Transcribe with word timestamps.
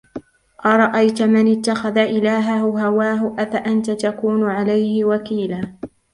أَرَأَيْتَ 0.65 1.21
مَنِ 1.21 1.51
اتَّخَذَ 1.59 1.97
إِلَهَهُ 1.97 2.61
هَوَاهُ 2.87 3.35
أَفَأَنْتَ 3.39 3.91
تَكُونُ 3.91 4.43
عَلَيْهِ 4.43 5.05
وَكِيلًا 5.05 5.73